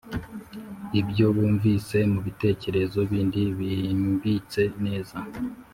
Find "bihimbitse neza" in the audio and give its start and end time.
3.57-5.17